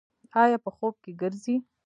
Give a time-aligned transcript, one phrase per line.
[0.41, 1.55] ایا په خوب کې ګرځئ؟